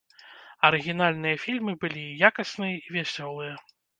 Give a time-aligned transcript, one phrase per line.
[0.69, 3.53] Арыгінальныя фільмы былі і якасныя і вясёлыя.